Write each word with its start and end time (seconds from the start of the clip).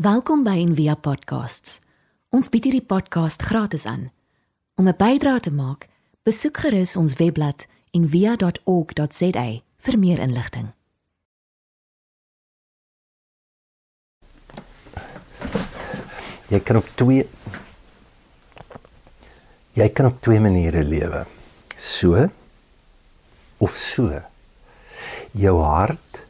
Welkom 0.00 0.46
by 0.46 0.54
Envia 0.56 0.94
Podcasts. 0.96 1.74
Ons 2.32 2.48
bied 2.48 2.64
hierdie 2.64 2.86
podcast 2.88 3.42
gratis 3.44 3.82
aan. 3.84 4.06
Om 4.80 4.88
'n 4.88 4.96
bydrae 4.96 5.40
te 5.44 5.50
maak, 5.52 5.88
besoek 6.24 6.56
gerus 6.56 6.96
ons 6.96 7.14
webblad 7.20 7.66
en 7.92 8.08
via.org.za 8.08 9.60
vir 9.76 9.98
meer 9.98 10.18
inligting. 10.18 10.72
Jy 16.48 16.60
kan 16.64 16.76
op 16.76 16.88
twee 16.94 17.28
jy 19.72 19.88
kan 19.92 20.06
op 20.06 20.20
twee 20.20 20.40
maniere 20.40 20.82
lewe. 20.82 21.26
So 21.76 22.28
of 23.58 23.76
so. 23.76 24.22
Jou 25.32 25.60
hart 25.60 26.24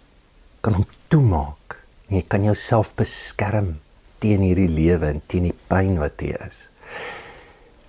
kan 0.60 0.72
hom 0.72 0.86
toemaak 1.08 1.59
en 2.10 2.18
jy 2.18 2.24
kan 2.26 2.42
jouself 2.42 2.92
beskerm 2.98 3.76
teen 4.20 4.42
hierdie 4.44 4.68
lewe 4.68 5.12
en 5.14 5.22
teen 5.30 5.46
die 5.48 5.56
pyn 5.70 5.94
wat 6.02 6.20
jy 6.20 6.34
is. 6.42 6.66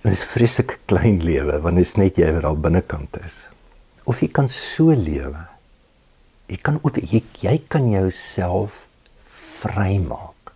En 0.02 0.10
dit 0.10 0.16
is 0.16 0.26
vreeslik 0.30 0.78
klein 0.90 1.18
lewe 1.26 1.58
want 1.62 1.78
dit 1.78 1.86
is 1.86 1.96
net 1.98 2.20
jy 2.22 2.30
wat 2.36 2.46
daar 2.46 2.60
binnekant 2.68 3.18
is. 3.26 3.48
Of 4.06 4.22
jy 4.22 4.30
kan 4.34 4.48
so 4.50 4.94
lewe. 4.94 5.42
Jy 6.50 6.58
kan 6.62 6.78
ook 6.82 7.00
jy, 7.02 7.22
jy 7.42 7.56
kan 7.70 7.90
jouself 7.90 8.84
vrymaak. 9.62 10.54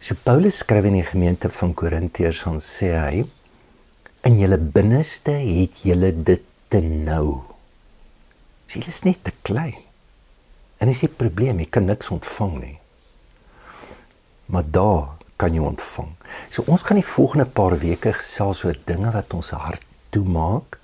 So 0.00 0.16
Paulus 0.24 0.60
skryf 0.62 0.86
in 0.88 1.00
die 1.00 1.06
gemeente 1.08 1.50
van 1.52 1.72
Korintiërs 1.76 2.44
dan 2.46 2.60
sê 2.62 2.92
hy 2.94 3.24
in 4.26 4.38
julle 4.42 4.58
binneste 4.60 5.32
het 5.32 5.80
julle 5.86 6.12
dit 6.12 6.44
te 6.68 6.82
nou. 6.84 7.40
Sy 8.68 8.84
is 8.84 9.02
net 9.06 9.24
te 9.24 9.32
klein. 9.46 9.85
En 10.78 10.90
dis 10.90 11.04
die 11.04 11.12
probleem, 11.12 11.60
jy 11.62 11.68
kan 11.72 11.86
niks 11.88 12.10
ontvang 12.12 12.56
nie. 12.60 12.78
Maar 14.52 14.66
daar 14.70 15.16
kan 15.40 15.54
jy 15.54 15.62
ontvang. 15.64 16.12
So 16.52 16.64
ons 16.70 16.84
gaan 16.86 17.00
die 17.00 17.06
volgende 17.06 17.46
paar 17.48 17.76
weke 17.80 18.12
gesels 18.16 18.64
oor 18.64 18.76
dinge 18.88 19.12
wat 19.12 19.34
ons 19.36 19.52
hart 19.56 19.84
toemaak 20.14 20.78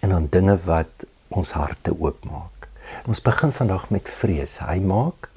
en 0.00 0.14
dan 0.14 0.28
dinge 0.30 0.58
wat 0.66 1.06
ons 1.34 1.52
harte 1.58 1.94
oopmaak. 1.94 2.68
En 3.02 3.14
ons 3.14 3.22
begin 3.22 3.52
vandag 3.52 3.88
met 3.94 4.08
vrees. 4.08 4.58
Hy 4.62 4.78
maak 4.84 5.28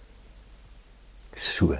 so. 1.33 1.77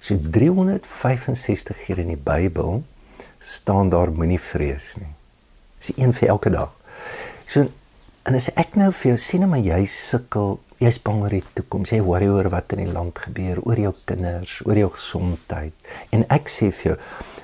So 0.00 0.16
365 0.18 1.84
keer 1.84 2.02
in 2.02 2.12
die 2.14 2.20
Bybel 2.20 2.82
staan 3.44 3.92
daar 3.92 4.12
moenie 4.12 4.40
vrees 4.40 4.94
nie. 5.00 5.12
Dis 5.80 5.92
een 5.96 6.14
vir 6.16 6.34
elke 6.34 6.52
dag. 6.52 6.72
So 7.46 7.68
en 8.24 8.36
as 8.36 8.48
ek 8.56 8.76
nou 8.80 8.88
vir 8.96 9.12
jou 9.12 9.20
sê 9.20 9.38
net 9.40 9.50
maar 9.52 9.64
jy 9.64 9.82
sukkel, 9.90 10.56
jy's 10.82 10.98
bang 11.02 11.22
oor 11.22 11.34
die 11.34 11.44
toekoms, 11.56 11.92
jy 11.94 12.00
worry 12.04 12.28
oor 12.30 12.48
wat 12.52 12.72
in 12.74 12.84
die 12.84 12.92
land 12.92 13.18
gebeur, 13.26 13.60
oor 13.64 13.78
jou 13.78 13.92
kinders, 14.08 14.58
oor 14.66 14.78
jou 14.78 14.90
gesondheid. 14.94 15.74
En 16.14 16.24
ek 16.34 16.50
sê 16.52 16.70
vir 16.74 16.92
jou, 16.92 16.96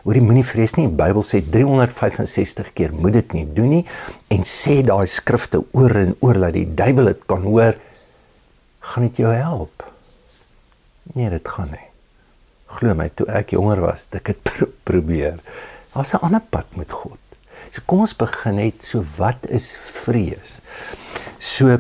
hoor 0.05 0.19
jy 0.19 0.25
moenie 0.25 0.47
vrees 0.47 0.75
nie. 0.79 0.89
Die 0.89 0.99
Bybel 0.99 1.25
sê 1.27 1.43
365 1.45 2.73
keer 2.77 2.97
moet 2.97 3.19
dit 3.21 3.37
nie 3.39 3.47
doen 3.47 3.75
nie 3.77 3.85
en 4.33 4.45
sê 4.49 4.81
daai 4.87 5.07
skrifte 5.11 5.63
oor 5.77 5.95
en 6.03 6.17
oor 6.25 6.41
dat 6.47 6.57
die 6.57 6.67
duiwel 6.67 7.13
dit 7.13 7.25
kan 7.31 7.47
hoor. 7.47 7.79
Gaan 8.91 9.09
dit 9.09 9.23
jou 9.23 9.33
help? 9.35 9.85
Nee, 11.15 11.31
dit 11.31 11.55
gaan 11.55 11.73
nie. 11.75 11.89
Glo 12.79 12.95
my, 12.95 13.09
toe 13.15 13.27
ek 13.35 13.57
jonger 13.57 13.83
was, 13.83 14.07
het 14.09 14.21
ek 14.21 14.33
dit 14.33 14.53
probeer. 14.89 15.41
Daar's 15.95 16.15
'n 16.15 16.23
ander 16.23 16.41
pad 16.41 16.77
met 16.77 16.93
God. 16.93 17.19
So 17.71 17.83
kom 17.87 18.01
ons 18.01 18.15
begin 18.17 18.57
net 18.59 18.83
so 18.85 19.03
wat 19.19 19.47
is 19.47 19.77
vrees? 19.77 20.59
So 21.39 21.79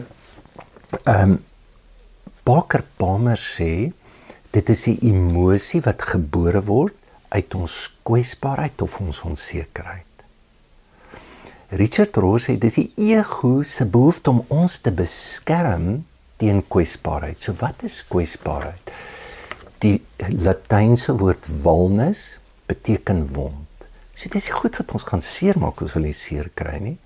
ehm 0.90 1.30
um, 1.30 1.38
Baker 2.42 2.82
Palmer 2.96 3.38
sê 3.38 3.92
dit 4.50 4.68
is 4.68 4.86
'n 4.88 4.98
emosie 5.06 5.80
wat 5.80 6.02
gebore 6.02 6.62
word 6.64 6.96
uit 7.28 7.54
ons 7.54 7.74
kwesbaarheid 8.02 8.82
of 8.82 8.98
ons 9.00 9.22
onsekerheid. 9.22 10.10
Richard 11.70 12.16
Rohr 12.16 12.40
sê 12.42 12.58
dis 12.58 12.74
die 12.74 12.92
ego 12.96 13.62
se 13.62 13.86
behoefte 13.86 14.30
om 14.30 14.44
ons 14.48 14.78
te 14.82 14.90
beskerm 14.90 16.04
teen 16.36 16.64
kwesbaarheid. 16.66 17.38
So 17.38 17.54
wat 17.60 17.84
is 17.86 18.02
kwesbaarheid? 18.02 18.90
Die 19.78 20.02
latynse 20.18 21.14
woord 21.14 21.46
vulnus 21.46 22.40
beteken 22.66 23.22
wond. 23.34 23.86
So 24.14 24.28
dis 24.28 24.50
goed 24.50 24.76
wat 24.76 24.90
ons 24.92 25.06
gaan 25.06 25.22
seermaak, 25.22 25.80
ons 25.80 25.94
wil 25.94 26.02
nie 26.10 26.16
seer 26.16 26.50
kry 26.54 26.78
nie. 26.82 26.98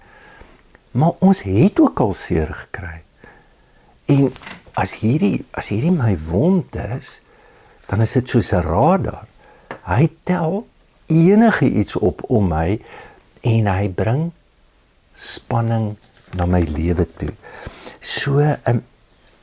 Maar 0.97 1.21
ons 1.21 1.43
het 1.45 1.81
ook 1.81 2.01
al 2.01 2.13
seer 2.17 2.49
gekry. 2.55 3.04
En 4.07 4.33
as 4.75 4.97
hierdie 5.01 5.45
as 5.55 5.71
hierdie 5.73 5.95
my 5.95 6.15
wond 6.29 6.77
is, 6.77 7.21
dan 7.87 8.03
is 8.05 8.13
dit 8.13 8.29
soos 8.29 8.53
'n 8.53 8.65
radar. 8.67 9.27
Hy 9.85 10.09
tel 10.25 10.67
enige 11.07 11.69
iets 11.69 11.97
op 11.97 12.23
om 12.29 12.49
my 12.49 12.81
en 13.41 13.67
hy 13.67 13.89
bring 13.89 14.33
spanning 15.13 15.97
na 16.33 16.47
my 16.47 16.61
lewe 16.61 17.07
toe. 17.17 17.35
So 18.01 18.41
um, 18.41 18.83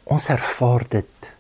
ons 0.03 0.29
ervaar 0.29 0.85
dit 0.89 1.31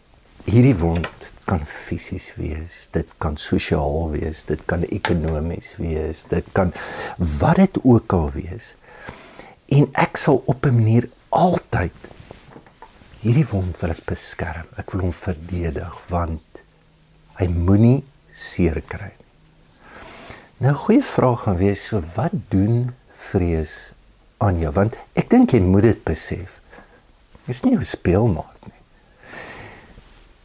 hierdie 0.45 0.77
wond 0.77 1.09
kan 1.45 1.65
fisies 1.65 2.31
wees, 2.37 2.87
dit 2.95 3.07
kan 3.17 3.35
sosiaal 3.37 4.11
wees, 4.13 4.45
dit 4.47 4.61
kan 4.65 4.85
ekonomies 4.87 5.75
wees, 5.81 6.23
dit 6.31 6.45
kan 6.55 6.71
wat 7.17 7.59
dit 7.59 7.79
ook 7.83 8.13
al 8.13 8.29
wees. 8.31 8.75
En 9.67 9.89
ek 9.99 10.17
sal 10.17 10.43
op 10.45 10.65
'n 10.65 10.75
manier 10.75 11.09
altyd 11.29 11.93
hierdie 13.21 13.45
wond 13.51 13.77
wil 13.81 13.93
ek 13.93 14.05
beskerm. 14.09 14.67
Ek 14.81 14.93
wil 14.93 15.05
hom 15.07 15.15
verdedig 15.15 15.97
want 16.09 16.63
hy 17.39 17.47
moenie 17.51 18.01
seer 18.33 18.81
kry 18.87 19.11
nie. 19.11 19.29
Nou 20.61 20.75
goeie 20.77 21.01
vraag 21.01 21.45
gaan 21.45 21.57
wees, 21.57 21.87
so 21.89 22.01
wat 22.15 22.35
doen 22.53 22.91
vrees 23.31 23.93
aan 24.41 24.59
jou? 24.61 24.69
Want 24.75 24.97
ek 25.17 25.31
dink 25.33 25.55
jy 25.55 25.61
moet 25.65 25.87
dit 25.87 26.03
besef. 26.05 26.59
Dit 27.45 27.55
is 27.55 27.63
nie 27.65 27.75
'n 27.77 27.83
speelmaat 27.83 28.61
nie. 28.67 28.81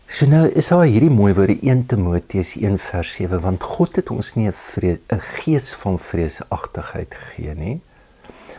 So 0.09 0.27
nou 0.27 0.47
is 0.49 0.69
daar 0.69 0.87
hierdie 0.87 1.11
mooi 1.11 1.35
woord 1.35 1.51
in 1.51 1.69
1 1.69 1.87
Timoteus 1.87 2.57
1 2.57 2.79
vers 2.79 3.13
7 3.13 3.41
want 3.41 3.63
God 3.63 3.97
het 3.97 4.11
ons 4.11 4.35
nie 4.37 4.49
'n 4.49 4.55
'n 5.13 5.21
gees 5.21 5.75
van 5.75 5.99
vreesagtigheid 5.99 7.15
gegee 7.15 7.55
nie 7.55 7.81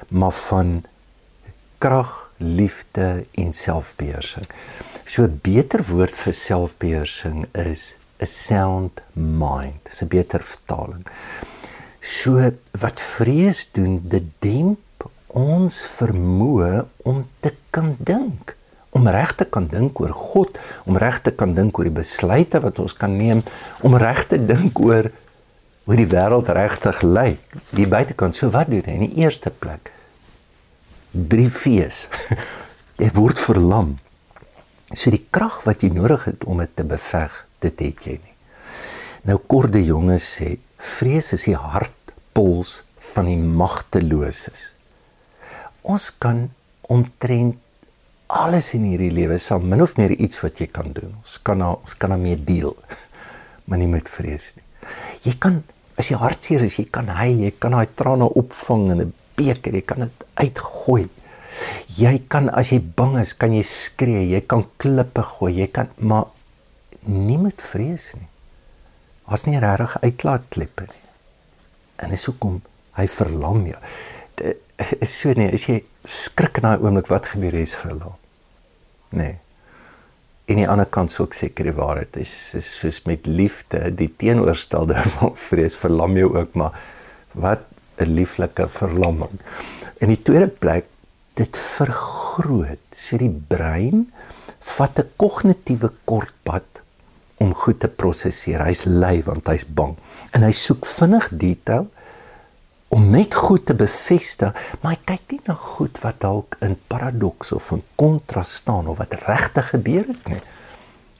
maar 0.09 0.31
van 0.31 0.83
krag, 1.77 2.11
liefde 2.37 3.25
en 3.31 3.53
selfbeheersing. 3.53 4.45
So 5.05 5.23
'n 5.23 5.39
beter 5.41 5.83
woord 5.83 6.15
vir 6.15 6.33
selfbeheersing 6.33 7.45
is 7.53 7.95
'n 8.19 8.25
sound 8.25 9.01
mind. 9.13 9.79
Dis 9.83 10.01
'n 10.01 10.07
beter 10.07 10.43
vertaling. 10.43 11.05
So 12.01 12.51
wat 12.71 12.99
vrees 12.99 13.69
doen, 13.71 14.01
dit 14.09 14.23
demp 14.39 15.09
ons 15.27 15.87
vermoë 15.99 16.85
om 17.03 17.27
te 17.39 17.53
kan 17.69 17.95
dink 17.99 18.57
om 18.97 19.07
reg 19.07 19.33
te 19.35 19.45
kan 19.45 19.67
dink 19.69 19.99
oor 20.01 20.13
God, 20.15 20.57
om 20.89 20.97
reg 20.97 21.21
te 21.21 21.31
kan 21.31 21.53
dink 21.57 21.77
oor 21.77 21.89
die 21.89 21.99
besluite 21.99 22.61
wat 22.63 22.79
ons 22.81 22.95
kan 22.97 23.13
neem, 23.17 23.43
om 23.85 23.97
reg 23.99 24.23
te 24.31 24.39
dink 24.41 24.79
oor 24.81 25.11
hoe 25.87 25.97
die 25.99 26.07
wêreld 26.09 26.49
regtig 26.51 27.03
lyk. 27.05 27.59
Die 27.77 27.87
buitekant, 27.87 28.35
so 28.35 28.49
wat 28.55 28.71
doen 28.71 28.83
hy 28.87 28.97
in 28.97 29.05
die 29.07 29.23
eerste 29.23 29.53
plek? 29.53 29.91
Drie 31.11 31.49
fees. 31.49 32.07
Jy 33.01 33.09
word 33.15 33.39
verlam. 33.39 33.95
So 34.93 35.11
die 35.11 35.23
krag 35.31 35.61
wat 35.67 35.83
jy 35.83 35.91
nodig 35.91 36.23
het 36.29 36.45
om 36.47 36.61
dit 36.63 36.71
te 36.79 36.85
beveg, 36.87 37.33
dit 37.61 37.81
het 37.83 38.05
jy 38.07 38.15
nie. 38.15 38.35
Nou 39.27 39.35
korde 39.51 39.81
jonges 39.83 40.23
sê, 40.37 40.53
vrees 40.79 41.33
is 41.35 41.43
die 41.49 41.57
hartpuls 41.59 42.79
van 43.11 43.27
die 43.27 43.35
magteloses. 43.37 44.71
Ons 45.83 46.07
kan 46.23 46.45
omtrent 46.87 47.59
alles 48.27 48.71
in 48.75 48.87
hierdie 48.87 49.11
lewe 49.11 49.37
sal 49.39 49.59
min 49.59 49.83
of 49.83 49.97
meer 49.99 50.15
iets 50.15 50.39
wat 50.43 50.63
jy 50.63 50.69
kan 50.71 50.93
doen. 50.95 51.13
Ons 51.19 51.37
kan 51.43 51.59
na, 51.59 51.73
ons 51.75 51.99
kan 51.99 52.15
daarmee 52.15 52.39
deel. 52.39 52.75
Maar 53.67 53.81
nie 53.81 53.89
met 53.91 54.07
vrees 54.07 54.53
nie. 54.55 54.63
Jy 55.25 55.33
kan 55.43 55.57
as 55.99 56.07
jy 56.07 56.15
hartseer 56.21 56.61
is, 56.63 56.77
jy 56.79 56.85
kan 56.93 57.09
huil, 57.11 57.41
jy 57.43 57.51
kan 57.59 57.73
daai 57.75 57.89
trane 57.99 58.29
opvang 58.39 58.85
in 58.93 59.01
'n 59.01 59.13
beker, 59.37 59.77
jy 59.77 59.83
kan 59.85 60.07
dit 60.07 60.25
uitgooi. 60.41 61.05
Jy 61.97 62.13
kan 62.29 62.51
as 62.53 62.71
jy 62.73 62.79
bang 62.97 63.17
is, 63.21 63.33
kan 63.37 63.53
jy 63.55 63.63
skree, 63.65 64.25
jy 64.29 64.41
kan 64.45 64.65
klippe 64.81 65.23
gooi, 65.25 65.53
jy 65.61 65.69
kan 65.73 65.89
maar 65.97 66.27
nie 67.07 67.39
met 67.41 67.63
vrees 67.63 68.11
nie. 68.17 68.27
As 69.27 69.47
nie 69.47 69.59
regtig 69.59 69.97
uitlaatklippe 70.03 70.87
nie. 70.87 71.03
En 72.03 72.13
dis 72.13 72.27
hoekom 72.29 72.61
hy 72.97 73.07
verlam 73.11 73.65
jou. 73.67 73.79
Dit 74.37 74.93
is 75.01 75.17
so 75.17 75.33
nie, 75.37 75.49
as 75.53 75.65
jy 75.67 75.81
skrik 76.07 76.61
in 76.61 76.67
daai 76.69 76.83
oomblik 76.83 77.09
wat 77.11 77.31
gebeur 77.33 77.57
is 77.57 77.75
verlam. 77.79 78.15
Nee. 79.15 79.37
En 80.47 80.61
die 80.61 80.67
ander 80.69 80.87
kant 80.87 81.11
sou 81.11 81.25
ek 81.27 81.35
seker 81.35 81.67
die 81.67 81.75
waarheid 81.75 82.15
is, 82.21 82.31
is 82.55 82.69
soos 82.79 83.01
met 83.07 83.27
liefde, 83.27 83.89
die 83.91 84.09
teenoorstelde 84.21 85.01
van 85.17 85.35
vrees 85.35 85.75
verlam 85.79 86.15
jou 86.19 86.31
ook, 86.37 86.55
maar 86.59 86.77
wat 87.37 87.66
'n 87.97 88.13
lieflike 88.13 88.67
verlamming. 88.69 89.39
In 89.99 90.09
die 90.13 90.21
tweede 90.21 90.47
plek 90.47 90.85
dit 91.33 91.57
vergroot. 91.57 92.81
So 92.91 93.17
die 93.17 93.29
brein 93.29 94.07
vat 94.59 94.99
'n 94.99 95.09
kognitiewe 95.15 95.91
kortpad 96.05 96.81
om 97.37 97.53
goed 97.53 97.79
te 97.79 97.87
prosesseer. 97.87 98.63
Hy's 98.65 98.85
lui 98.85 99.21
want 99.23 99.47
hy's 99.47 99.65
bang. 99.65 99.95
En 100.33 100.43
hy 100.43 100.51
soek 100.51 100.85
vinnig 100.85 101.29
detail 101.31 101.87
om 102.87 103.09
net 103.11 103.35
goed 103.35 103.65
te 103.67 103.75
bevestig, 103.75 104.53
maar 104.81 104.95
hy 104.95 104.99
kyk 105.05 105.31
nie 105.31 105.41
na 105.45 105.53
goed 105.53 105.99
wat 106.01 106.21
dalk 106.23 106.55
in 106.63 106.77
paradoks 106.87 107.51
of 107.51 107.71
in 107.75 107.83
kontras 107.99 108.55
staan 108.61 108.87
of 108.87 108.97
wat 108.97 109.17
regtig 109.27 109.69
gebeur 109.75 110.05
het 110.07 110.29
nie. 110.31 110.41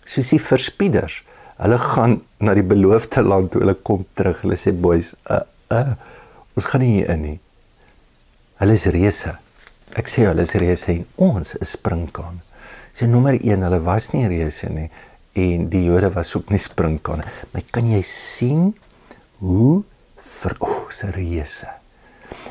Soos 0.08 0.32
die 0.32 0.42
verspieders. 0.42 1.24
Hulle 1.58 1.78
gaan 1.82 2.22
na 2.40 2.54
die 2.54 2.66
beloofde 2.66 3.22
land 3.26 3.52
toe 3.52 3.62
hulle 3.62 3.76
kom 3.76 4.06
terug. 4.16 4.42
Hulle 4.46 4.58
sê 4.60 4.72
boys, 4.72 5.14
uh 5.30 5.44
uh 5.74 5.98
ons 6.58 6.66
gaan 6.66 6.82
nie 6.82 6.96
hier 6.96 7.12
in 7.14 7.22
nie. 7.22 7.38
Hulle 8.58 8.74
is 8.74 8.88
reëse. 8.90 9.36
Ek 9.98 10.10
sê 10.10 10.26
hulle 10.26 10.46
is 10.48 10.56
reëse 10.58 10.90
en 10.96 11.04
ons 11.30 11.54
is 11.62 11.76
springkaan. 11.78 12.42
Sy 12.98 13.06
so, 13.06 13.12
nommer 13.12 13.38
1, 13.38 13.62
hulle 13.62 13.80
was 13.86 14.10
nie 14.16 14.26
reëse 14.26 14.72
nie 14.74 14.90
en 15.38 15.68
die 15.70 15.84
Jode 15.86 16.10
was 16.16 16.34
ook 16.34 16.50
nie 16.50 16.62
springkaan 16.62 17.22
nie. 17.22 17.34
Maar 17.54 17.66
kan 17.76 17.90
jy 17.92 18.02
sien 18.10 18.72
hoe 19.44 19.84
vir 20.42 20.56
ons 20.66 21.04
oh, 21.06 21.12
reëse. 21.14 21.70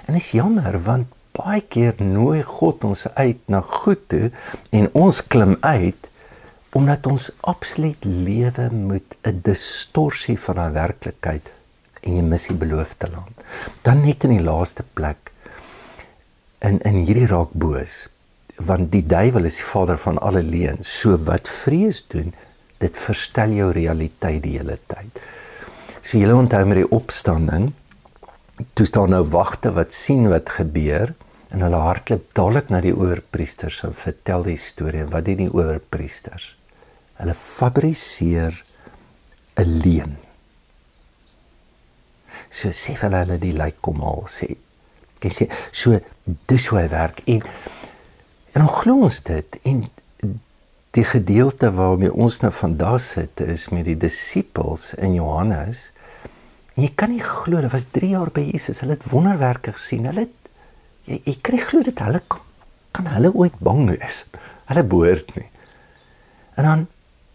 En 0.07 0.19
is 0.19 0.31
jammer 0.37 0.79
want 0.87 1.11
baie 1.37 1.61
keer 1.61 1.99
nooi 2.01 2.41
God 2.47 2.87
ons 2.89 3.05
uit 3.19 3.43
na 3.53 3.61
goed 3.61 4.07
toe 4.13 4.31
en 4.77 4.87
ons 4.97 5.19
klim 5.35 5.59
uit 5.67 6.13
omdat 6.77 7.09
ons 7.09 7.31
absoluut 7.49 8.05
lewe 8.05 8.69
met 8.71 9.17
'n 9.25 9.41
distorsie 9.43 10.39
van 10.39 10.59
'n 10.61 10.73
werklikheid 10.73 11.51
en 12.03 12.17
jy 12.17 12.23
mis 12.23 12.47
die 12.47 12.57
beloofde 12.57 13.11
land. 13.11 13.36
Dan 13.83 14.03
net 14.05 14.25
in 14.25 14.37
die 14.37 14.45
laaste 14.45 14.85
plek 14.95 15.33
in 16.65 16.81
in 16.89 17.03
hierdie 17.05 17.29
raak 17.31 17.53
boos 17.53 18.07
want 18.57 18.89
die 18.93 19.05
duiwel 19.05 19.45
is 19.45 19.59
die 19.61 19.69
vader 19.69 19.99
van 20.01 20.19
alle 20.25 20.43
leuen. 20.43 20.79
So 20.81 21.19
wat 21.29 21.49
vrees 21.49 22.01
doen, 22.09 22.33
dit 22.81 22.97
verstel 22.97 23.53
jou 23.57 23.71
realiteit 23.77 24.43
die 24.45 24.57
hele 24.57 24.79
tyd. 24.89 25.21
So 26.01 26.17
julle 26.17 26.37
onthou 26.37 26.63
met 26.65 26.81
die 26.81 26.89
opstanding, 26.89 27.73
toe 28.73 28.87
staan 28.89 29.13
nou 29.13 29.23
wagte 29.29 29.75
wat 29.77 29.93
sien 29.93 30.29
wat 30.33 30.55
gebeur 30.57 31.13
en 31.53 31.65
hulle 31.67 31.81
hardloop 31.85 32.31
dadelik 32.37 32.71
na 32.73 32.81
die 32.85 32.95
oorpriesters 32.97 33.83
en 33.87 33.97
vertel 33.97 34.47
die 34.49 34.61
storie 34.61 35.05
wat 35.13 35.29
doen 35.29 35.45
die 35.45 35.53
oorpriesters? 35.53 36.55
Hulle 37.21 37.35
fabriseer 37.37 38.63
'n 39.57 39.81
leuen. 39.85 40.17
So 42.57 42.73
sê 42.73 42.97
hulle 43.03 43.25
hulle 43.25 43.41
die 43.43 43.53
lijk 43.57 43.83
kom 43.85 44.01
al 44.05 44.25
sê. 44.33 44.55
Jy 45.23 45.33
sê 45.33 45.49
so 45.73 45.99
dis 46.49 46.69
hoe 46.71 46.81
hy 46.83 46.89
werk 46.93 47.23
en 47.27 47.43
en 48.57 48.65
ons 48.65 48.79
glo 48.81 49.09
ons 49.09 49.19
dit 49.27 49.59
en 49.69 49.83
die 50.97 51.05
gedeelte 51.05 51.69
waarmee 51.77 52.13
ons 52.13 52.41
nou 52.41 52.53
vandag 52.55 53.01
sit 53.05 53.43
is 53.45 53.67
met 53.75 53.85
die 53.89 53.99
disippels 54.01 54.95
in 54.97 55.19
Johannes 55.19 55.91
En 56.77 56.85
jy 56.85 56.91
kan 56.93 57.09
nie 57.09 57.23
glo 57.25 57.63
dit 57.65 57.73
was 57.73 57.87
3 57.97 58.11
jaar 58.13 58.31
by 58.37 58.43
Jesus. 58.51 58.83
Hulle 58.85 58.99
het 58.99 59.09
wonderwerke 59.09 59.73
gesien. 59.73 60.05
Hulle 60.11 60.27
het, 60.27 60.51
jy, 61.09 61.23
jy 61.25 61.35
kan 61.41 61.57
nie 61.57 61.65
glo 61.65 61.85
dit 61.87 62.03
hulle 62.05 62.21
kan 62.97 63.09
hulle 63.15 63.31
ooit 63.33 63.57
bang 63.65 63.87
wees. 63.89 64.25
Hulle 64.69 64.83
behoort 64.85 65.33
nie. 65.39 65.49
En 66.61 66.69
dan 66.69 66.85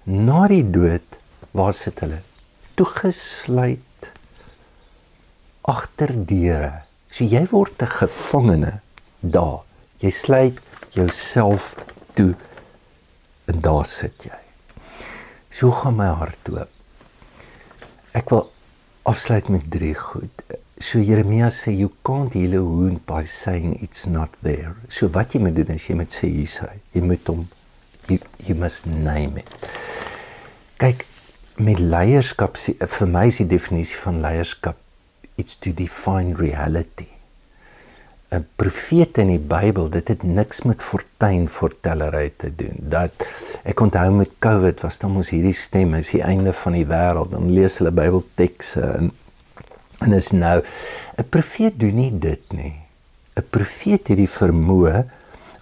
na 0.05 0.45
die 0.49 0.63
dood 0.65 1.17
waar 1.57 1.73
sit 1.77 2.01
hulle? 2.05 2.21
Toegesluit 2.77 3.81
agter 5.71 6.13
deure. 6.27 6.83
So 7.11 7.25
jy 7.25 7.43
word 7.51 7.81
'n 7.81 7.93
gevangene 7.99 8.73
daar. 9.19 9.61
Jy 9.99 10.09
sluit 10.09 10.57
jouself 10.91 11.75
toe 12.15 12.35
en 13.47 13.61
daar 13.61 13.85
sit 13.85 14.23
jy. 14.23 14.39
So 15.49 15.71
gaan 15.71 15.95
my 15.95 16.07
hart 16.07 16.49
oop. 16.49 16.69
Ek 18.13 18.29
wil 18.29 18.51
afsluit 19.03 19.49
met 19.49 19.69
drie 19.71 19.95
goed. 19.95 20.43
So 20.79 20.99
Jeremia 20.99 21.49
sê 21.51 21.71
you 21.75 21.91
can't 22.03 22.33
heal 22.33 22.55
a 22.57 22.63
wound 22.63 23.05
by 23.05 23.23
saying 23.23 23.77
it's 23.83 24.05
not 24.05 24.35
there. 24.41 24.75
So 24.87 25.07
wat 25.13 25.33
jy 25.33 25.41
moet 25.43 25.55
doen 25.55 25.75
is 25.75 25.87
jy 25.87 25.95
moet 25.95 26.11
sê 26.15 26.27
hier's 26.31 26.57
hy. 26.63 26.75
Jy 26.95 27.01
moet 27.05 27.27
hom 27.27 27.47
you, 28.09 28.19
you 28.39 28.55
must 28.55 28.85
name 28.85 29.37
it. 29.37 29.69
Kyk 30.81 31.05
met 31.61 31.79
leierskap 31.79 32.57
vir 32.57 33.11
my 33.11 33.27
is 33.29 33.37
die 33.43 33.49
definisie 33.51 33.99
van 34.01 34.21
leierskap 34.23 34.80
it's 35.41 35.57
to 35.57 35.73
define 35.73 36.37
reality. 36.37 37.09
'n 38.31 38.45
profeet 38.55 39.17
in 39.19 39.27
die 39.27 39.43
Bybel, 39.43 39.89
dit 39.91 40.07
het 40.07 40.21
niks 40.23 40.61
met 40.63 40.83
fortuinvoortellery 40.83 42.29
te 42.39 42.51
doen. 42.55 42.77
Dat 42.93 43.25
ek 43.67 43.81
onthou 43.83 44.07
met 44.15 44.37
COVID 44.39 44.85
was 44.85 45.01
dan 45.01 45.11
mos 45.17 45.33
hierdie 45.35 45.57
stem 45.57 45.97
is 45.99 46.13
die 46.15 46.23
einde 46.23 46.53
van 46.55 46.77
die 46.77 46.85
wêreld. 46.87 47.33
Dan 47.35 47.51
lees 47.51 47.75
hulle 47.81 47.91
Bybeltekste 47.91 48.85
en 48.99 49.11
en 50.01 50.15
is 50.17 50.31
nou 50.31 50.63
'n 51.17 51.27
profeet 51.29 51.79
doen 51.79 51.95
nie 51.95 52.19
dit 52.19 52.53
nie. 52.55 52.79
'n 53.35 53.45
Profeet 53.49 54.07
het 54.07 54.17
die 54.17 54.31
vermoë 54.39 55.05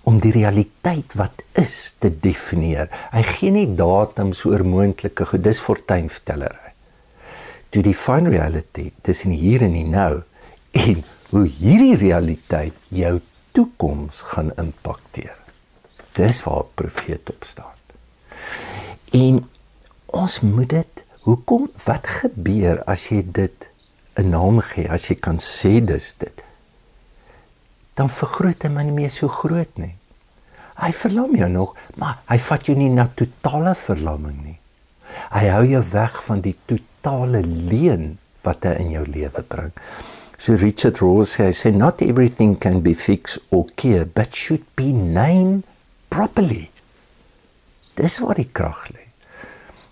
om 0.04 0.20
die 0.20 0.32
realiteit 0.32 1.14
wat 1.14 1.42
is 1.54 1.96
te 2.00 2.10
definieer. 2.10 2.88
Hy 3.12 3.24
gee 3.24 3.52
nie 3.52 3.76
datums 3.76 4.46
oor 4.46 4.64
moontlike 4.66 5.26
goed, 5.26 5.44
dis 5.44 5.60
fortuinvertellery. 5.60 6.69
To 7.70 7.82
define 7.82 8.30
reality, 8.30 8.92
dis 9.06 9.24
in 9.28 9.32
hier 9.32 9.62
en 9.62 9.78
nou. 9.90 10.24
En 10.72 11.04
hoe 11.30 11.46
hierdie 11.48 11.96
realiteit 11.98 12.74
jou 12.94 13.20
toekoms 13.52 14.22
gaan 14.32 14.52
impakteer. 14.58 15.38
Dis 16.18 16.42
waar 16.44 16.66
profeet 16.74 17.30
op 17.30 17.44
staan. 17.46 17.78
En 19.14 19.50
ons 20.06 20.40
moet 20.40 20.70
dit 20.70 21.04
hoekom 21.26 21.70
wat 21.86 22.08
gebeur 22.22 22.82
as 22.90 23.10
jy 23.10 23.24
dit 23.26 23.70
'n 24.18 24.30
naam 24.30 24.60
gee, 24.60 24.90
as 24.90 25.08
jy 25.10 25.16
kan 25.16 25.38
sê 25.38 25.80
dis 25.86 26.14
dit. 26.18 26.44
Dan 27.94 28.10
vergroot 28.10 28.64
hy 28.64 28.70
maar 28.70 28.84
nie 28.84 28.96
meer 28.96 29.10
so 29.10 29.28
groot 29.28 29.78
nie. 29.78 29.96
Hy 30.76 30.92
verlam 30.92 31.36
jou 31.36 31.50
nog, 31.50 31.76
maar 31.96 32.20
hy 32.26 32.38
vat 32.38 32.66
jou 32.66 32.78
nie 32.78 32.90
na 32.90 33.08
totale 33.08 33.76
verlamming 33.76 34.44
nie. 34.44 34.60
Hy 35.32 35.48
hou 35.48 35.66
jou 35.66 35.84
weg 35.92 36.24
van 36.24 36.42
die 36.42 36.56
totale 36.66 36.89
leuen 37.04 38.18
wat 38.44 38.64
hy 38.64 38.76
in 38.80 38.92
jou 38.92 39.06
lewe 39.08 39.44
bring. 39.48 39.72
So 40.40 40.56
Richard 40.56 41.02
Ross 41.04 41.36
sê 41.36 41.50
hy 41.50 41.54
sê 41.56 41.72
not 41.76 42.02
everything 42.02 42.56
can 42.56 42.80
be 42.82 42.94
fixed 42.94 43.40
or 43.52 43.68
cured 43.76 44.14
but 44.16 44.36
should 44.36 44.64
be 44.76 44.94
named 44.94 45.64
properly. 46.10 46.70
Dis 48.00 48.20
wat 48.24 48.40
die 48.40 48.48
krag 48.48 48.88
lê. 48.94 49.10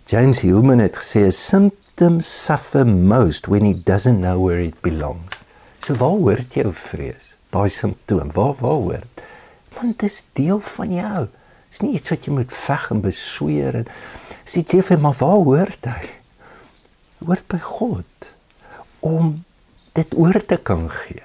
James 0.07 0.39
Hillman 0.39 0.79
het 0.79 0.95
gesê 0.95 1.25
a 1.27 1.33
symptom 1.35 2.21
suffer 2.23 2.85
most 2.85 3.49
when 3.51 3.65
it 3.67 3.83
doesn't 3.83 4.21
know 4.21 4.39
where 4.39 4.63
it 4.63 4.79
belongs. 4.81 5.43
So 5.83 5.95
waar 5.99 6.15
hoort 6.15 6.55
jou 6.55 6.71
vrees? 6.71 7.35
Daai 7.51 7.67
simptoom, 7.67 8.31
waar 8.31 8.55
waar 8.61 8.79
hoort? 8.79 9.23
Want 9.75 9.99
dit 9.99 10.07
is 10.07 10.23
deel 10.39 10.59
van 10.63 10.93
jou. 10.95 11.27
Dis 11.67 11.83
nie 11.83 11.97
iets 11.99 12.11
wat 12.13 12.23
jy 12.23 12.37
moet 12.37 12.55
veg 12.55 12.87
en 12.95 13.03
besweer 13.03 13.81
en 13.81 13.91
sê 14.47 14.63
jy 14.63 14.79
vir 14.79 15.03
my 15.03 15.11
waar 15.19 15.43
hoort 15.43 15.91
hy? 15.91 16.07
Hoort 17.25 17.47
by 17.49 17.59
God 17.63 18.29
om 18.99 19.43
dit 19.97 20.13
oor 20.17 20.37
te 20.45 20.57
kan 20.57 20.85
gee. 20.89 21.23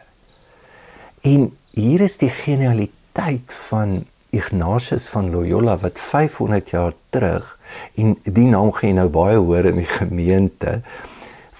En 1.22 1.50
hier 1.76 2.00
is 2.04 2.16
die 2.20 2.30
genialiteit 2.32 3.52
van 3.68 4.02
Ignatius 4.32 5.11
van 5.12 5.30
Loyola 5.30 5.76
wat 5.82 6.00
500 6.00 6.70
jaar 6.72 6.94
terug 7.12 7.58
en 8.00 8.14
die 8.25 8.49
naam 8.49 8.72
gaan 8.72 8.96
nou 8.96 9.08
baie 9.12 9.37
hoor 9.37 9.68
in 9.68 9.82
die 9.82 9.90
gemeente 9.90 10.78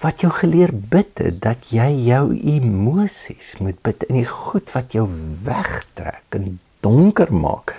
wat 0.01 0.23
jou 0.25 0.31
geleer 0.33 0.73
bid 0.73 1.21
het 1.21 1.37
dat 1.45 1.69
jy 1.71 1.85
jou 2.09 2.33
emosies 2.33 3.53
moet 3.61 3.77
bid 3.85 4.07
in 4.09 4.23
die 4.23 4.29
goed 4.29 4.73
wat 4.73 4.97
jou 4.97 5.05
wegtrek 5.45 6.39
en 6.39 6.57
donker 6.81 7.29
maak 7.29 7.75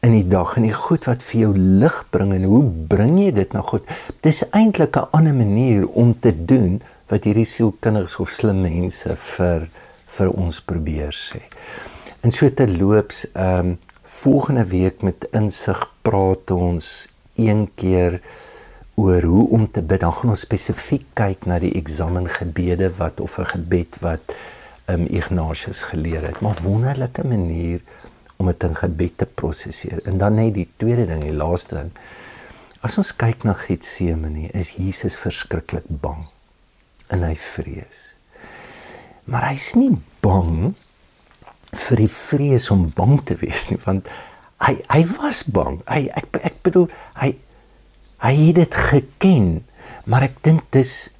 in 0.00 0.14
die 0.14 0.28
dag 0.28 0.54
en 0.56 0.62
die 0.62 0.74
goed 0.74 1.08
wat 1.08 1.24
vir 1.26 1.40
jou 1.40 1.52
lig 1.56 1.96
bring 2.14 2.32
en 2.36 2.46
hoe 2.46 2.62
bring 2.90 3.18
jy 3.18 3.32
dit 3.34 3.52
na 3.52 3.62
God? 3.66 3.82
Dis 4.22 4.44
eintlik 4.54 4.96
'n 4.96 5.10
ander 5.12 5.34
manier 5.34 5.88
om 5.88 6.14
te 6.20 6.32
doen 6.32 6.80
wat 7.08 7.24
hierdie 7.24 7.48
sielkinders 7.48 8.16
of 8.20 8.30
slim 8.30 8.62
mense 8.62 9.16
vir 9.16 9.68
vir 10.06 10.30
ons 10.30 10.60
probeer 10.60 11.12
sê. 11.12 11.42
En 12.22 12.30
so 12.30 12.48
te 12.50 12.66
loops 12.68 13.26
ehm 13.34 13.66
um, 13.66 13.78
volgende 14.08 14.64
week 14.64 15.02
met 15.02 15.28
insig 15.32 15.78
praat 16.02 16.50
ons 16.50 17.08
een 17.36 17.68
keer 17.74 18.20
oor 18.94 19.22
hoe 19.22 19.48
om 19.48 19.70
te 19.70 19.82
bid. 19.82 20.00
Dan 20.00 20.12
gaan 20.12 20.30
ons 20.30 20.40
spesifiek 20.40 21.04
kyk 21.14 21.46
na 21.46 21.58
die 21.62 21.74
eksamengebede 21.78 22.90
wat 22.98 23.20
of 23.20 23.38
'n 23.38 23.44
gebed 23.44 23.98
wat 24.00 24.34
ehm 24.86 25.00
um, 25.00 25.06
Ignatius 25.06 25.82
geleer 25.82 26.22
het. 26.26 26.40
Maar 26.40 26.56
wonderlike 26.62 27.24
manier 27.24 27.80
om 28.38 28.50
dit 28.50 28.66
in 28.68 28.76
gebed 28.78 29.16
te 29.18 29.26
prosesseer. 29.26 30.00
En 30.06 30.20
dan 30.20 30.38
net 30.38 30.54
die 30.56 30.68
tweede 30.80 31.08
ding, 31.10 31.24
die 31.26 31.36
laaste 31.36 31.78
ding. 31.80 31.92
As 32.86 32.98
ons 33.00 33.10
kyk 33.18 33.44
na 33.46 33.56
Getsemane, 33.58 34.48
is 34.54 34.76
Jesus 34.78 35.18
verskriklik 35.18 35.88
bang 35.88 36.28
en 37.10 37.24
hy 37.26 37.34
vrees. 37.40 38.12
Maar 39.28 39.50
hy's 39.50 39.72
nie 39.76 39.90
bang 40.24 40.76
vir 41.88 42.00
die 42.00 42.12
vrees 42.12 42.68
om 42.72 42.86
bang 42.96 43.18
te 43.26 43.36
wees 43.42 43.68
nie, 43.72 43.80
want 43.84 44.08
hy 44.64 44.78
hy 44.88 45.02
was 45.18 45.42
bang. 45.44 45.82
Hy 45.90 46.06
ek 46.16 46.40
ek 46.48 46.62
bedoel 46.66 46.88
hy 47.20 47.34
Hy 48.18 48.34
het 48.34 48.56
dit 48.58 48.74
geken, 48.74 49.46
maar 50.10 50.26
ek 50.26 50.40
dink 50.42 50.64
dis 50.74 51.10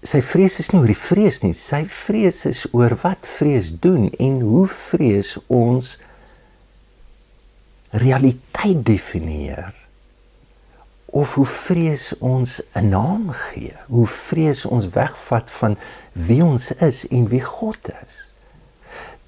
sy 0.00 0.22
vrees 0.24 0.54
is 0.62 0.70
nie 0.72 0.78
oor 0.80 0.88
die 0.88 0.96
vrees 0.96 1.42
nie, 1.42 1.52
sy 1.52 1.82
vrees 1.84 2.46
is 2.48 2.62
oor 2.72 2.94
wat 3.02 3.28
vrees 3.28 3.68
doen 3.84 4.06
en 4.16 4.38
hoe 4.40 4.64
vrees 4.72 5.34
ons 5.52 5.98
realiteit 7.90 8.84
definieer 8.86 9.74
of 11.10 11.34
hoe 11.34 11.46
vrees 11.46 12.12
ons 12.18 12.62
'n 12.72 12.88
naam 12.88 13.30
gee 13.30 13.74
hoe 13.86 14.06
vrees 14.06 14.64
ons 14.64 14.88
wegvat 14.88 15.50
van 15.50 15.76
wie 16.12 16.44
ons 16.44 16.72
is 16.72 17.08
en 17.08 17.28
wie 17.28 17.42
God 17.42 17.78
is. 18.06 18.28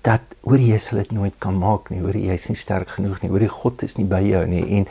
Dat 0.01 0.23
oor 0.41 0.59
jy 0.59 0.79
sal 0.79 0.99
dit 0.99 1.11
nooit 1.11 1.39
kan 1.39 1.59
maak 1.59 1.91
nie 1.91 2.03
oor 2.03 2.17
jy 2.17 2.33
is 2.33 2.49
nie 2.49 2.57
sterk 2.57 2.89
genoeg 2.89 3.23
nie 3.23 3.31
oor 3.31 3.39
die 3.39 3.49
God 3.49 3.83
is 3.83 3.97
nie 3.97 4.07
by 4.07 4.21
jou 4.21 4.47
nie. 4.47 4.65
En 4.79 4.87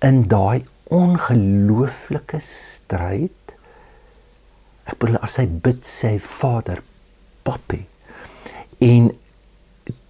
in 0.00 0.28
daai 0.28 0.64
ongelooflike 0.90 2.40
stryd 2.40 3.56
ek 4.84 4.98
bedoel 4.98 5.22
as 5.22 5.36
hy 5.36 5.46
bid 5.46 5.86
sê 5.86 6.18
Vader 6.20 6.82
papi. 7.42 7.86
En 8.78 9.10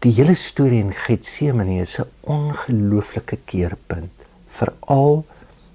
die 0.04 0.12
hele 0.12 0.34
storie 0.36 0.82
in 0.84 0.92
Getsemane 0.92 1.80
is 1.80 1.98
'n 1.98 2.10
ongelooflike 2.28 3.38
keerpunt 3.48 4.26
veral 4.48 5.24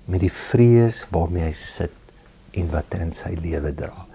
met 0.05 0.21
die 0.21 0.29
vrees 0.29 1.05
waarmee 1.09 1.47
hy 1.47 1.51
sit 1.51 1.95
en 2.53 2.69
wat 2.69 2.93
hy 2.93 2.99
in 3.07 3.11
sy 3.11 3.33
lewe 3.41 3.71
dra. 3.73 4.05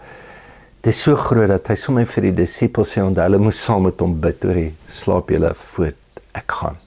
Dit 0.83 0.92
is 0.94 1.02
so 1.02 1.16
groot 1.16 1.49
dat 1.49 1.66
hy 1.66 1.75
sommer 1.75 2.06
vir 2.06 2.28
die 2.28 2.37
disippels 2.44 2.94
sê 2.94 3.02
onthou 3.02 3.26
hulle 3.26 3.42
moes 3.42 3.59
saam 3.59 3.83
met 3.88 4.00
hom 4.00 4.21
bid 4.21 4.44
oor 4.44 4.54
die 4.54 4.75
slaap 4.87 5.30
julle 5.30 5.54
voet 5.54 6.23
ek 6.35 6.50
gaan. 6.61 6.78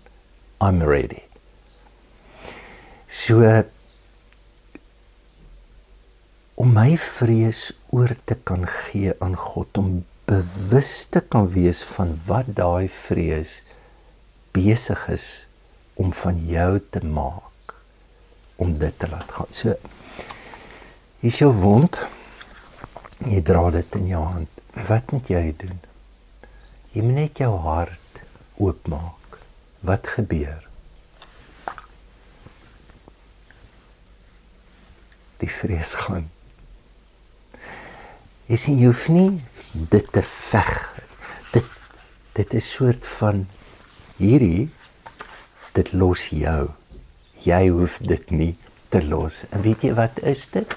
I'm 0.61 0.81
ready. 0.81 1.23
So 3.07 3.43
om 6.55 6.73
my 6.73 6.95
vrees 6.97 7.73
oor 7.91 8.15
te 8.25 8.35
kan 8.35 8.63
gee 8.65 9.13
aan 9.19 9.35
God 9.35 9.77
om 9.77 10.05
bewus 10.27 11.05
te 11.07 11.21
kan 11.23 11.47
wees 11.53 11.79
van 11.95 12.11
wat 12.27 12.49
daai 12.55 12.89
vrees 12.91 13.61
besig 14.51 15.05
is 15.13 15.27
om 15.95 16.11
van 16.13 16.41
jou 16.49 16.71
te 16.91 16.99
maak 17.05 17.75
om 18.59 18.73
dit 18.77 18.99
te 18.99 19.07
laat 19.07 19.31
gaan. 19.31 19.51
So 19.55 19.77
hier's 21.23 21.39
jou 21.39 21.53
wond. 21.61 22.01
Jy 23.23 23.39
dra 23.41 23.63
dit 23.73 23.95
in 23.97 24.11
jou 24.11 24.21
hand. 24.21 24.63
Wat 24.89 25.13
moet 25.15 25.31
jy 25.31 25.43
doen? 25.63 25.79
Jy 26.93 27.05
moet 27.05 27.19
net 27.23 27.41
jou 27.41 27.53
hart 27.63 28.21
oopmaak. 28.61 29.39
Wat 29.87 30.11
gebeur? 30.17 30.65
Die 35.39 35.49
vrees 35.49 35.95
gaan. 36.03 36.27
Jy 38.47 38.55
sien 38.55 38.77
jy 38.79 38.87
hoef 38.87 39.09
nie 39.11 39.41
dit 39.91 40.05
te 40.15 40.23
veg. 40.23 40.73
Dit 41.51 41.67
dit 42.37 42.53
is 42.55 42.67
soort 42.69 43.07
van 43.17 43.41
hierdie 44.21 44.69
dit 45.75 45.89
los 45.93 46.29
jou. 46.31 46.69
Jy 47.43 47.61
hoef 47.75 47.97
dit 47.99 48.31
nie 48.31 48.53
te 48.93 49.01
los. 49.03 49.41
En 49.51 49.65
weet 49.65 49.83
jy 49.83 49.91
wat 49.97 50.21
is 50.23 50.45
dit? 50.53 50.75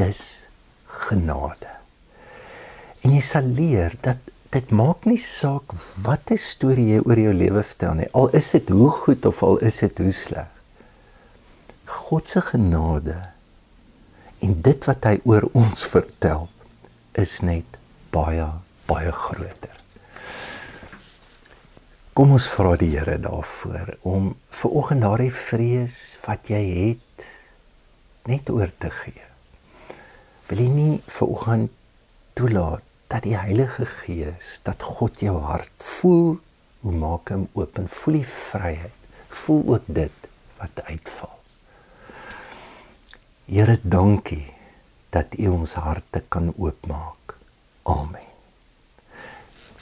Dis 0.00 0.22
genade. 1.06 1.70
En 3.06 3.14
jy 3.14 3.22
sal 3.22 3.46
leer 3.46 3.94
dat 4.02 4.18
dit 4.52 4.74
maak 4.74 5.06
nie 5.06 5.20
saak 5.22 5.76
watter 6.02 6.40
storie 6.40 6.88
jy 6.96 7.04
oor 7.06 7.22
jou 7.22 7.36
lewe 7.38 7.62
vertel 7.62 8.00
nie. 8.00 8.10
Al 8.18 8.32
is 8.34 8.50
dit 8.56 8.74
hoe 8.74 8.90
goed 9.04 9.30
of 9.30 9.44
al 9.46 9.62
is 9.62 9.78
dit 9.84 10.02
hoe 10.02 10.16
sleg. 10.16 10.50
God 12.02 12.26
se 12.28 12.42
genade 12.50 13.20
en 14.42 14.58
dit 14.66 14.88
wat 14.88 15.06
hy 15.06 15.18
oor 15.28 15.46
ons 15.58 15.84
vertel 15.92 16.48
is 17.18 17.38
net 17.46 17.78
baie 18.14 18.48
baie 18.90 19.12
groter. 19.14 19.78
Kom 22.12 22.34
ons 22.36 22.44
vra 22.52 22.74
die 22.76 22.90
Here 22.92 23.16
daarvoor 23.22 23.94
om 24.08 24.32
ver 24.52 24.74
oggend 24.82 25.06
daardie 25.06 25.32
vrees 25.32 25.98
wat 26.26 26.50
jy 26.52 26.62
het 26.68 27.28
net 28.28 28.50
oor 28.52 28.72
te 28.82 28.90
gee. 28.92 29.28
Wil 30.50 30.64
jy 30.66 30.72
nie 30.72 30.96
ver 31.06 31.30
oggend 31.32 31.72
toelaat 32.36 32.84
dat 33.12 33.26
die 33.26 33.36
Heilige 33.36 33.84
Gees, 33.84 34.58
dat 34.64 34.82
God 34.82 35.20
jou 35.20 35.36
hart 35.44 35.84
voel, 35.84 36.38
hoe 36.80 36.94
maak 36.96 37.32
hom 37.32 37.44
oop 37.52 37.76
en 37.78 37.88
voel 37.88 38.20
die 38.20 38.28
vryheid. 38.28 39.10
Voel 39.42 39.62
ook 39.76 39.88
dit 40.00 40.28
wat 40.60 40.84
uitval. 40.88 41.41
Here, 43.42 43.74
dankie 43.82 44.44
dat 45.10 45.34
U 45.34 45.48
ons 45.50 45.72
harte 45.74 46.20
kan 46.30 46.52
oopmaak. 46.54 47.34
Amen. 47.82 48.28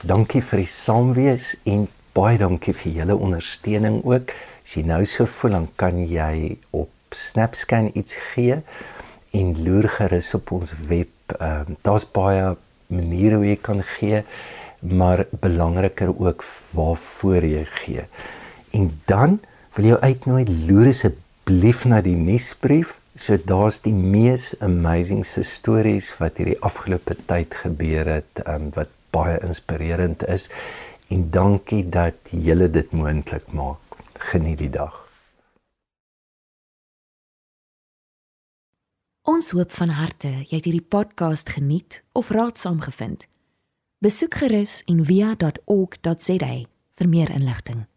Dankie 0.01 0.41
vir 0.41 0.63
die 0.63 0.71
saamwees 0.73 1.51
en 1.69 1.85
baie 2.17 2.39
dankie 2.41 2.73
vir 2.73 2.95
julle 3.03 3.17
ondersteuning 3.21 3.99
ook. 4.09 4.33
As 4.65 4.79
jy 4.79 4.87
nou 4.89 5.03
so 5.05 5.29
voel, 5.29 5.59
dan 5.59 5.67
kan 5.77 5.99
jy 6.01 6.57
op 6.73 7.13
SnapScan 7.13 7.91
iets 7.93 8.17
gee 8.31 8.63
en 9.37 9.53
loer 9.61 9.91
gerus 9.93 10.33
op 10.39 10.55
ons 10.57 10.73
web. 10.89 11.13
Ehm 11.37 11.75
um, 11.75 11.79
daar's 11.85 12.09
baie 12.09 12.55
maniere 12.89 13.43
hoe 13.43 13.51
jy 13.51 13.59
kan 13.61 13.85
gee, 13.99 14.23
maar 14.81 15.27
belangriker 15.45 16.15
ook 16.17 16.47
waarvoor 16.73 17.45
jy 17.45 17.67
gee. 17.83 18.09
En 18.73 18.89
dan 19.05 19.37
wil 19.77 19.93
jy 19.93 20.01
uitnooi 20.01 20.49
loer 20.49 20.95
asseblief 20.95 21.85
na 21.85 22.01
die 22.01 22.17
nuusbrief. 22.17 22.97
So 23.21 23.37
daar's 23.37 23.83
die 23.85 23.93
mees 23.93 24.55
amazing 24.65 25.27
se 25.29 25.43
stories 25.45 26.07
wat 26.17 26.39
hierdie 26.41 26.57
afgelope 26.65 27.19
tyd 27.29 27.53
gebeur 27.53 28.09
het, 28.09 28.41
um, 28.49 28.71
wat 28.73 28.89
baie 29.13 29.35
inspirerend 29.45 30.25
is 30.25 30.47
en 31.13 31.27
dankie 31.35 31.83
dat 31.85 32.33
julle 32.33 32.71
dit 32.73 32.97
moontlik 32.97 33.53
maak. 33.53 33.99
Geniet 34.33 34.63
die 34.63 34.71
dag. 34.73 34.97
Ons 39.29 39.53
hoop 39.53 39.77
van 39.77 39.93
harte 40.01 40.33
jy 40.49 40.57
het 40.57 40.71
hierdie 40.71 40.89
podcast 40.97 41.53
geniet 41.53 42.01
of 42.17 42.33
raadsaam 42.33 42.81
gevind. 42.89 43.29
Besoek 44.01 44.41
gerus 44.41 44.81
en 44.89 45.05
via.ok.za 45.05 46.53
vir 46.97 47.09
meer 47.09 47.37
inligting. 47.37 47.90